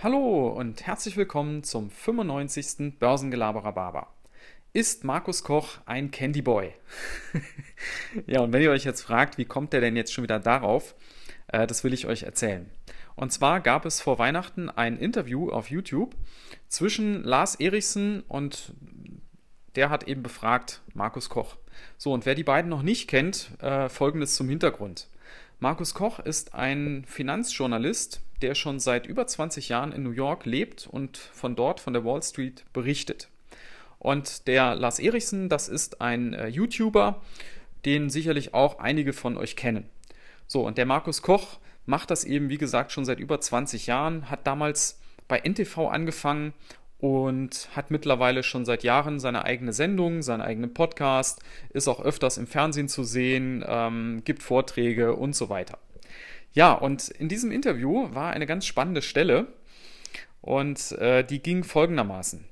[0.00, 3.00] Hallo und herzlich willkommen zum 95.
[3.00, 4.06] Börsengelaberer Barber.
[4.72, 6.72] Ist Markus Koch ein Candy Boy?
[8.28, 10.94] ja, und wenn ihr euch jetzt fragt, wie kommt der denn jetzt schon wieder darauf,
[11.48, 12.70] äh, das will ich euch erzählen.
[13.16, 16.14] Und zwar gab es vor Weihnachten ein Interview auf YouTube
[16.68, 18.74] zwischen Lars Erichsen und
[19.74, 21.56] der hat eben befragt Markus Koch.
[21.96, 25.08] So, und wer die beiden noch nicht kennt, äh, folgendes zum Hintergrund.
[25.60, 30.86] Markus Koch ist ein Finanzjournalist, der schon seit über 20 Jahren in New York lebt
[30.86, 33.28] und von dort, von der Wall Street, berichtet.
[33.98, 37.20] Und der Lars Erichsen, das ist ein äh, YouTuber,
[37.84, 39.90] den sicherlich auch einige von euch kennen.
[40.46, 44.30] So, und der Markus Koch macht das eben, wie gesagt, schon seit über 20 Jahren,
[44.30, 46.52] hat damals bei NTV angefangen
[46.98, 51.40] und hat mittlerweile schon seit Jahren seine eigene Sendung, seinen eigenen Podcast,
[51.70, 55.78] ist auch öfters im Fernsehen zu sehen, ähm, gibt Vorträge und so weiter.
[56.52, 59.46] Ja, und in diesem Interview war eine ganz spannende Stelle
[60.40, 62.44] und äh, die ging folgendermaßen.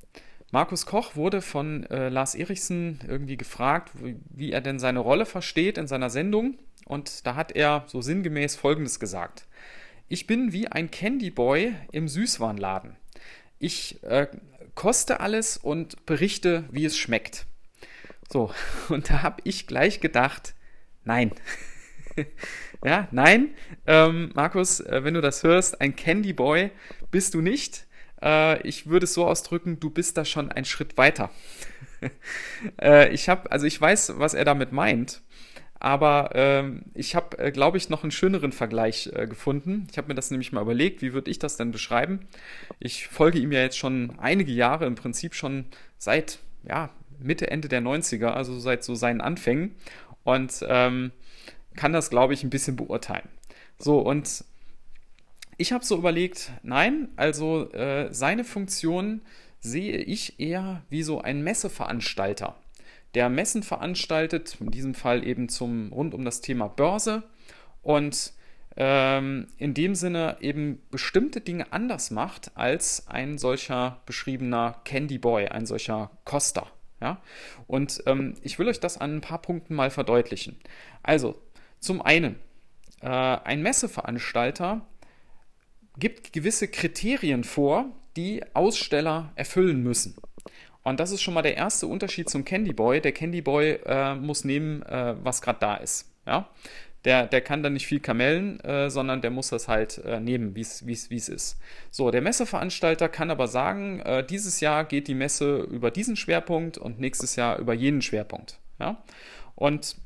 [0.53, 5.27] Markus Koch wurde von äh, Lars Erichsen irgendwie gefragt, wie, wie er denn seine Rolle
[5.27, 6.57] versteht in seiner Sendung.
[6.85, 9.47] Und da hat er so sinngemäß Folgendes gesagt.
[10.09, 12.97] Ich bin wie ein Candy Boy im Süßwarenladen.
[13.59, 14.29] Ich äh,
[14.75, 17.47] koste alles und berichte, wie es schmeckt.
[18.31, 18.53] So,
[18.89, 20.55] und da habe ich gleich gedacht,
[21.05, 21.33] nein.
[22.85, 23.55] ja, nein,
[23.87, 26.71] ähm, Markus, äh, wenn du das hörst, ein Candy Boy
[27.11, 27.87] bist du nicht.
[28.23, 31.31] Äh, ich würde es so ausdrücken, du bist da schon einen Schritt weiter.
[32.81, 35.23] äh, ich habe, also ich weiß, was er damit meint.
[35.87, 39.87] Aber ähm, ich habe, äh, glaube ich, noch einen schöneren Vergleich äh, gefunden.
[39.89, 42.27] Ich habe mir das nämlich mal überlegt, wie würde ich das denn beschreiben?
[42.81, 47.69] Ich folge ihm ja jetzt schon einige Jahre, im Prinzip schon seit ja, Mitte, Ende
[47.69, 49.77] der 90er, also seit so seinen Anfängen.
[50.25, 51.13] Und ähm,
[51.77, 53.29] kann das, glaube ich, ein bisschen beurteilen.
[53.79, 54.45] So, und
[55.57, 59.21] ich habe so überlegt, nein, also äh, seine Funktion
[59.61, 62.57] sehe ich eher wie so ein Messeveranstalter,
[63.17, 67.23] der Messen veranstaltet, in diesem Fall eben zum rund um das Thema Börse
[67.81, 68.35] und
[68.77, 75.47] ähm, in dem Sinne eben bestimmte Dinge anders macht als ein solcher beschriebener Candy Boy,
[75.47, 76.67] ein solcher Coster.
[77.01, 77.23] Ja?
[77.67, 80.61] Und ähm, ich will euch das an ein paar Punkten mal verdeutlichen.
[81.03, 81.41] Also,
[81.81, 82.37] zum einen,
[83.01, 84.87] äh, ein Messeveranstalter
[85.99, 90.17] gibt gewisse Kriterien vor, die Aussteller erfüllen müssen.
[90.87, 93.01] Und das ist schon mal der erste Unterschied zum Candy Boy.
[93.01, 96.09] Der Candy Boy äh, muss nehmen, äh, was gerade da ist.
[96.29, 96.49] Ja?
[97.05, 100.55] Der, der kann dann nicht viel kamellen, äh, sondern der muss das halt äh, nehmen,
[100.55, 101.59] wie es ist.
[101.91, 106.79] So, der Messeveranstalter kann aber sagen, äh, dieses Jahr geht die Messe über diesen Schwerpunkt
[106.79, 108.61] und nächstes Jahr über jenen Schwerpunkt.
[108.79, 109.03] Ja?
[109.57, 109.97] Und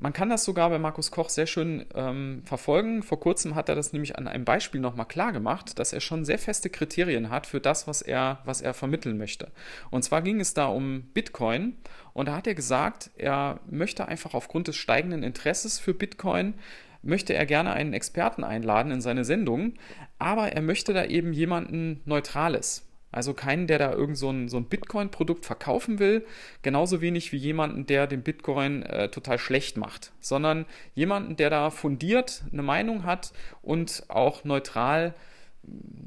[0.00, 3.02] man kann das sogar bei Markus Koch sehr schön ähm, verfolgen.
[3.02, 6.24] Vor kurzem hat er das nämlich an einem Beispiel nochmal klar gemacht, dass er schon
[6.24, 9.48] sehr feste Kriterien hat für das, was er, was er vermitteln möchte.
[9.90, 11.76] Und zwar ging es da um Bitcoin
[12.14, 16.54] und da hat er gesagt, er möchte einfach aufgrund des steigenden Interesses für Bitcoin
[17.02, 19.74] möchte er gerne einen Experten einladen in seine Sendung,
[20.18, 22.89] aber er möchte da eben jemanden Neutrales.
[23.12, 26.24] Also keinen, der da irgend so ein, so ein Bitcoin-Produkt verkaufen will,
[26.62, 31.70] genauso wenig wie jemanden, der den Bitcoin äh, total schlecht macht, sondern jemanden, der da
[31.70, 33.32] fundiert eine Meinung hat
[33.62, 35.14] und auch neutral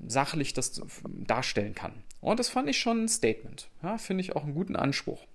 [0.08, 2.03] sachlich das darstellen kann.
[2.23, 3.67] Und das fand ich schon ein Statement.
[3.84, 5.25] Ja, Finde ich auch einen guten Anspruch.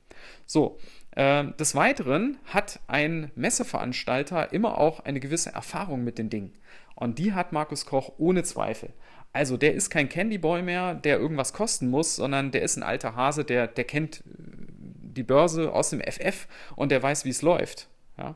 [0.46, 0.78] So,
[1.12, 6.54] äh, des Weiteren hat ein Messeveranstalter immer auch eine gewisse Erfahrung mit den Dingen.
[6.94, 8.90] Und die hat Markus Koch ohne Zweifel.
[9.32, 12.82] Also der ist kein Candy Boy mehr, der irgendwas kosten muss, sondern der ist ein
[12.82, 17.30] alter Hase, der, der kennt äh, die Börse aus dem FF und der weiß, wie
[17.30, 17.88] es läuft.
[18.16, 18.34] Ja?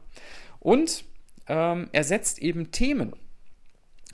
[0.60, 1.04] Und
[1.48, 3.14] ähm, er setzt eben Themen.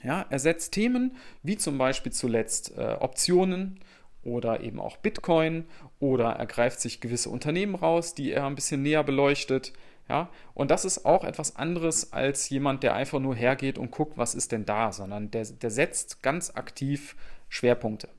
[0.01, 3.81] Ja, er setzt Themen wie zum Beispiel zuletzt äh, Optionen
[4.23, 5.65] oder eben auch Bitcoin
[5.99, 9.73] oder er greift sich gewisse Unternehmen raus, die er ein bisschen näher beleuchtet.
[10.09, 14.17] Ja, und das ist auch etwas anderes als jemand, der einfach nur hergeht und guckt,
[14.17, 17.15] was ist denn da, sondern der, der setzt ganz aktiv
[17.47, 18.09] Schwerpunkte.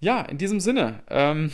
[0.00, 1.52] Ja, in diesem Sinne, ähm,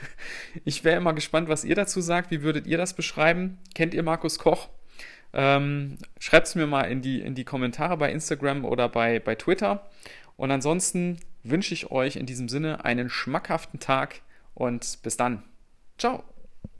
[0.64, 2.30] ich wäre immer gespannt, was ihr dazu sagt.
[2.30, 3.58] Wie würdet ihr das beschreiben?
[3.74, 4.68] Kennt ihr Markus Koch?
[5.32, 9.34] Ähm, Schreibt es mir mal in die, in die Kommentare bei Instagram oder bei, bei
[9.34, 9.88] Twitter.
[10.36, 14.22] Und ansonsten wünsche ich euch in diesem Sinne einen schmackhaften Tag
[14.54, 15.42] und bis dann.
[15.98, 16.24] Ciao.